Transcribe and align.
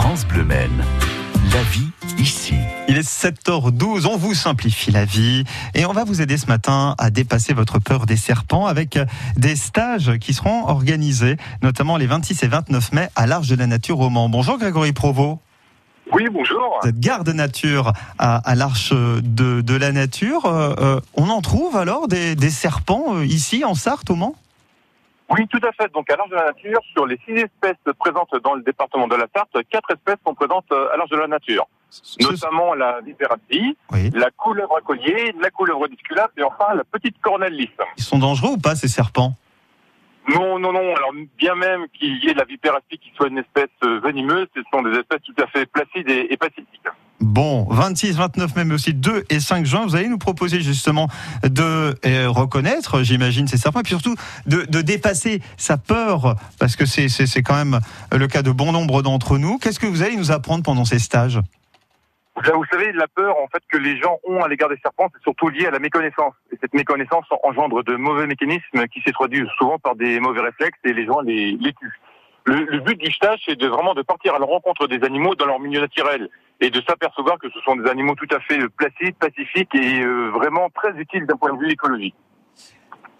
France 0.00 0.24
Bleu 0.28 0.44
Maine. 0.44 0.84
La 1.52 1.60
vie 1.72 1.88
ici. 2.18 2.54
Il 2.86 2.96
est 2.96 3.08
7h12, 3.08 4.06
on 4.06 4.16
vous 4.16 4.32
simplifie 4.32 4.92
la 4.92 5.04
vie 5.04 5.42
et 5.74 5.86
on 5.86 5.92
va 5.92 6.04
vous 6.04 6.22
aider 6.22 6.36
ce 6.36 6.46
matin 6.46 6.94
à 6.98 7.10
dépasser 7.10 7.52
votre 7.52 7.80
peur 7.80 8.06
des 8.06 8.16
serpents 8.16 8.66
avec 8.66 8.96
des 9.36 9.56
stages 9.56 10.16
qui 10.18 10.34
seront 10.34 10.68
organisés, 10.68 11.36
notamment 11.64 11.96
les 11.96 12.06
26 12.06 12.44
et 12.44 12.46
29 12.46 12.92
mai 12.92 13.08
à 13.16 13.26
l'Arche 13.26 13.48
de 13.48 13.56
la 13.56 13.66
Nature 13.66 13.98
au 13.98 14.08
Mans. 14.08 14.28
Bonjour 14.28 14.56
Grégory 14.56 14.92
Provost. 14.92 15.38
Oui, 16.12 16.28
bonjour. 16.32 16.78
Vous 16.80 16.88
êtes 16.88 17.00
garde 17.00 17.28
nature 17.30 17.92
à, 18.20 18.36
à 18.36 18.54
l'Arche 18.54 18.92
de, 18.92 19.62
de, 19.62 19.74
la 19.74 19.90
Nature. 19.90 20.46
Euh, 20.46 20.74
euh, 20.78 21.00
on 21.14 21.28
en 21.28 21.40
trouve 21.40 21.76
alors 21.76 22.06
des, 22.06 22.36
des 22.36 22.50
serpents 22.50 23.16
euh, 23.16 23.26
ici 23.26 23.64
en 23.64 23.74
Sarthe 23.74 24.08
au 24.10 24.14
Mans? 24.14 24.36
Oui, 25.30 25.46
tout 25.48 25.60
à 25.62 25.72
fait. 25.72 25.92
Donc, 25.92 26.10
à 26.10 26.16
l'Arche 26.16 26.30
de 26.30 26.36
la 26.36 26.46
Nature, 26.46 26.80
sur 26.92 27.06
les 27.06 27.18
six 27.26 27.32
espèces 27.32 27.76
présentes 27.98 28.34
dans 28.42 28.54
le 28.54 28.62
département 28.62 29.08
de 29.08 29.14
la 29.14 29.26
Sarthe, 29.34 29.56
quatre 29.70 29.90
espèces 29.90 30.16
sont 30.26 30.34
présentes 30.34 30.70
à 30.72 30.96
l'Arche 30.96 31.10
de 31.10 31.16
la 31.16 31.26
Nature. 31.26 31.66
Notamment 32.20 32.74
la 32.74 33.00
vipéractie, 33.00 33.76
oui. 33.92 34.10
la 34.12 34.30
couleuvre 34.30 34.76
à 34.76 34.80
collier, 34.82 35.34
la 35.40 35.50
couleuvre 35.50 35.88
disculape 35.88 36.32
et 36.36 36.42
enfin 36.42 36.74
la 36.74 36.84
petite 36.84 37.18
cornelle 37.20 37.54
lisse. 37.54 37.68
Ils 37.96 38.04
sont 38.04 38.18
dangereux 38.18 38.50
ou 38.52 38.58
pas, 38.58 38.74
ces 38.74 38.88
serpents? 38.88 39.32
Non, 40.28 40.58
non, 40.58 40.74
non. 40.74 40.94
Alors, 40.94 41.12
bien 41.38 41.54
même 41.54 41.86
qu'il 41.88 42.22
y 42.22 42.28
ait 42.28 42.34
la 42.34 42.44
vipéractie 42.44 42.98
qui 42.98 43.10
soit 43.16 43.28
une 43.28 43.38
espèce 43.38 43.70
venimeuse, 43.80 44.46
ce 44.54 44.60
sont 44.70 44.82
des 44.82 44.98
espèces 44.98 45.22
tout 45.22 45.42
à 45.42 45.46
fait 45.46 45.64
placides 45.64 46.10
et, 46.10 46.26
et 46.30 46.36
pacifiques. 46.36 46.67
Bon, 47.20 47.66
26, 47.68 48.16
29 48.16 48.54
même 48.54 48.70
aussi 48.70 48.94
2 48.94 49.24
et 49.28 49.40
5 49.40 49.66
juin, 49.66 49.84
vous 49.84 49.96
allez 49.96 50.08
nous 50.08 50.18
proposer 50.18 50.60
justement 50.60 51.08
de 51.42 51.96
euh, 52.06 52.28
reconnaître, 52.28 53.02
j'imagine, 53.02 53.48
ces 53.48 53.56
serpents, 53.56 53.80
et 53.80 53.82
puis 53.82 53.90
surtout 53.90 54.14
de, 54.46 54.62
de 54.62 54.82
dépasser 54.82 55.42
sa 55.56 55.76
peur, 55.78 56.36
parce 56.60 56.76
que 56.76 56.86
c'est 56.86 57.42
quand 57.42 57.56
même 57.56 57.80
le 58.12 58.26
cas 58.28 58.42
de 58.42 58.52
bon 58.52 58.70
nombre 58.70 59.02
d'entre 59.02 59.36
nous. 59.36 59.58
Qu'est-ce 59.58 59.80
que 59.80 59.86
vous 59.86 60.02
allez 60.02 60.16
nous 60.16 60.30
apprendre 60.30 60.62
pendant 60.62 60.84
ces 60.84 61.00
stages? 61.00 61.40
Vous 62.36 62.64
savez, 62.70 62.92
la 62.92 63.08
peur 63.08 63.36
en 63.36 63.48
fait 63.48 63.62
que 63.68 63.78
les 63.78 63.98
gens 64.00 64.18
ont 64.24 64.40
à 64.44 64.48
l'égard 64.48 64.68
des 64.68 64.78
serpents, 64.80 65.08
c'est 65.12 65.22
surtout 65.22 65.48
lié 65.48 65.66
à 65.66 65.72
la 65.72 65.80
méconnaissance. 65.80 66.34
Et 66.52 66.58
cette 66.60 66.72
méconnaissance 66.72 67.24
engendre 67.42 67.82
de 67.82 67.96
mauvais 67.96 68.28
mécanismes 68.28 68.86
qui 68.92 69.00
se 69.00 69.10
traduisent 69.10 69.50
souvent 69.58 69.80
par 69.80 69.96
des 69.96 70.20
mauvais 70.20 70.42
réflexes 70.42 70.78
et 70.84 70.92
les 70.92 71.04
gens 71.04 71.20
les, 71.20 71.58
les 71.60 71.72
tuent. 71.72 72.00
Le, 72.44 72.64
le, 72.64 72.78
but 72.78 72.96
du 72.96 73.10
stage, 73.12 73.40
c'est 73.44 73.58
de 73.58 73.66
vraiment 73.66 73.94
de 73.94 74.02
partir 74.02 74.36
à 74.36 74.38
la 74.38 74.46
rencontre 74.46 74.86
des 74.86 75.04
animaux 75.04 75.34
dans 75.34 75.46
leur 75.46 75.58
milieu 75.58 75.80
naturel 75.80 76.28
et 76.60 76.70
de 76.70 76.82
s'apercevoir 76.86 77.38
que 77.38 77.48
ce 77.50 77.60
sont 77.60 77.76
des 77.76 77.88
animaux 77.88 78.14
tout 78.14 78.34
à 78.34 78.40
fait 78.40 78.58
placides, 78.76 79.14
pacifiques 79.16 79.74
et 79.74 80.00
euh, 80.00 80.30
vraiment 80.30 80.68
très 80.74 80.92
utiles 80.98 81.26
d'un 81.26 81.36
point 81.36 81.52
de 81.52 81.58
vue 81.58 81.70
écologique. 81.70 82.14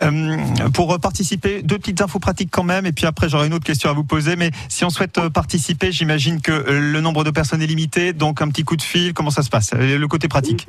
Euh, 0.00 0.36
pour 0.75 0.97
participer, 1.00 1.62
deux 1.62 1.78
petites 1.78 2.00
infos 2.00 2.20
pratiques 2.20 2.50
quand 2.53 2.62
même, 2.62 2.86
et 2.86 2.92
puis 2.92 3.06
après 3.06 3.28
j'aurai 3.28 3.48
une 3.48 3.55
autre 3.55 3.64
question 3.64 3.91
à 3.91 3.92
vous 3.92 4.05
poser. 4.05 4.36
Mais 4.36 4.50
si 4.69 4.84
on 4.84 4.91
souhaite 4.91 5.28
participer, 5.28 5.91
j'imagine 5.91 6.41
que 6.41 6.53
le 6.53 7.00
nombre 7.00 7.25
de 7.25 7.31
personnes 7.31 7.62
est 7.62 7.66
limité, 7.66 8.12
donc 8.12 8.41
un 8.41 8.48
petit 8.48 8.64
coup 8.64 8.77
de 8.77 8.83
fil, 8.83 9.12
comment 9.12 9.31
ça 9.31 9.42
se 9.42 9.50
passe? 9.50 9.72
Le 9.75 10.06
côté 10.06 10.28
pratique 10.28 10.66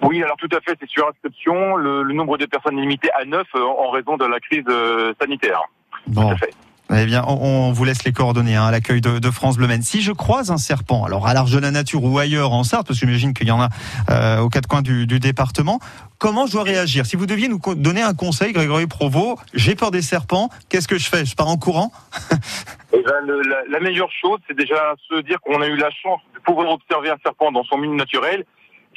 oui, 0.00 0.22
alors 0.22 0.36
tout 0.36 0.48
à 0.56 0.60
fait, 0.60 0.78
c'est 0.80 0.88
sur 0.88 1.08
inscription. 1.08 1.74
Le, 1.74 2.04
le, 2.04 2.14
nombre 2.14 2.38
de 2.38 2.46
personnes 2.46 2.78
est 2.78 2.82
limité 2.82 3.08
à 3.20 3.24
9 3.24 3.44
en 3.56 3.90
raison 3.90 4.16
de 4.16 4.26
la 4.26 4.38
crise 4.38 4.62
sanitaire. 5.20 5.60
Bon. 6.06 6.22
Tout 6.22 6.34
à 6.34 6.36
fait. 6.36 6.54
Eh 6.90 7.04
bien, 7.04 7.22
on, 7.26 7.70
vous 7.72 7.84
laisse 7.84 8.04
les 8.04 8.12
coordonnées 8.12 8.56
hein, 8.56 8.64
à 8.64 8.70
l'accueil 8.70 9.02
de, 9.02 9.30
France 9.30 9.58
Bleu 9.58 9.66
Maine. 9.66 9.82
Si 9.82 10.00
je 10.00 10.12
croise 10.12 10.50
un 10.50 10.56
serpent, 10.56 11.04
alors 11.04 11.26
à 11.26 11.34
l'Arche 11.34 11.50
de 11.50 11.58
la 11.58 11.70
Nature 11.70 12.02
ou 12.02 12.18
ailleurs 12.18 12.52
en 12.52 12.64
Sarthe, 12.64 12.86
parce 12.86 12.98
que 12.98 13.06
j'imagine 13.06 13.34
qu'il 13.34 13.46
y 13.46 13.50
en 13.50 13.60
a 13.60 13.68
euh, 14.10 14.40
aux 14.40 14.48
quatre 14.48 14.66
coins 14.66 14.80
du, 14.80 15.06
du, 15.06 15.20
département, 15.20 15.80
comment 16.18 16.46
je 16.46 16.52
dois 16.52 16.62
réagir? 16.62 17.04
Si 17.04 17.16
vous 17.16 17.26
deviez 17.26 17.48
nous 17.48 17.60
donner 17.74 18.00
un 18.00 18.14
conseil, 18.14 18.52
Grégory 18.52 18.86
Provost, 18.86 19.38
j'ai 19.52 19.74
peur 19.74 19.90
des 19.90 20.00
serpents, 20.00 20.48
qu'est-ce 20.70 20.88
que 20.88 20.98
je 20.98 21.08
fais? 21.08 21.26
Je 21.26 21.34
pars 21.34 21.48
en 21.48 21.56
courant? 21.56 21.92
Eh 22.90 23.02
ben, 23.02 23.20
le, 23.26 23.42
la, 23.42 23.56
la, 23.68 23.80
meilleure 23.80 24.10
chose, 24.10 24.40
c'est 24.48 24.56
déjà 24.56 24.94
se 25.10 25.20
dire 25.20 25.38
qu'on 25.42 25.60
a 25.60 25.66
eu 25.66 25.76
la 25.76 25.90
chance 25.90 26.22
de 26.34 26.40
pouvoir 26.40 26.70
observer 26.70 27.10
un 27.10 27.18
serpent 27.22 27.52
dans 27.52 27.62
son 27.64 27.76
milieu 27.76 27.94
naturel 27.94 28.46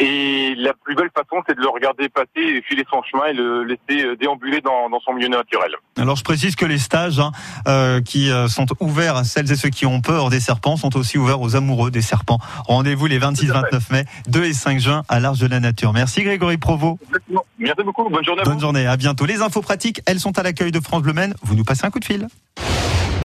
et 0.01 0.55
la 0.57 0.73
plus 0.73 0.95
belle 0.95 1.09
façon, 1.15 1.41
c'est 1.47 1.55
de 1.55 1.61
le 1.61 1.69
regarder 1.69 2.09
passer 2.09 2.61
filer 2.67 2.83
son 2.91 3.01
chemin 3.03 3.25
et 3.27 3.33
le 3.33 3.63
laisser 3.63 4.15
déambuler 4.19 4.61
dans, 4.61 4.89
dans 4.89 4.99
son 4.99 5.13
milieu 5.13 5.27
naturel. 5.27 5.71
Alors 5.97 6.15
je 6.15 6.23
précise 6.23 6.55
que 6.55 6.65
les 6.65 6.77
stages 6.77 7.19
hein, 7.19 7.31
euh, 7.67 8.01
qui 8.01 8.29
sont 8.47 8.65
ouverts 8.79 9.15
à 9.15 9.23
celles 9.23 9.51
et 9.51 9.55
ceux 9.55 9.69
qui 9.69 9.85
ont 9.85 10.01
peur 10.01 10.29
des 10.29 10.39
serpents 10.39 10.75
sont 10.77 10.95
aussi 10.97 11.17
ouverts 11.17 11.41
aux 11.41 11.55
amoureux 11.55 11.91
des 11.91 12.01
serpents. 12.01 12.39
Rendez-vous 12.67 13.05
les 13.05 13.19
26-29 13.19 13.91
mai, 13.91 14.05
2 14.27 14.43
et 14.43 14.53
5 14.53 14.79
juin 14.79 15.03
à 15.07 15.19
l'Arche 15.19 15.39
de 15.39 15.47
la 15.47 15.59
Nature. 15.59 15.93
Merci 15.93 16.23
Grégory 16.23 16.57
Provost. 16.57 16.99
Merci 17.59 17.83
beaucoup, 17.83 18.09
bonne 18.09 18.25
journée. 18.25 18.41
À 18.41 18.45
bonne 18.45 18.55
vous. 18.55 18.59
journée, 18.59 18.87
à 18.87 18.97
bientôt. 18.97 19.25
Les 19.25 19.41
infos 19.41 19.61
pratiques, 19.61 20.01
elles 20.05 20.19
sont 20.19 20.37
à 20.39 20.43
l'accueil 20.43 20.71
de 20.71 20.79
France 20.79 21.03
Bleu 21.03 21.13
Maine. 21.13 21.35
Vous 21.43 21.55
nous 21.55 21.63
passez 21.63 21.85
un 21.85 21.91
coup 21.91 21.99
de 21.99 22.05
fil. 22.05 22.27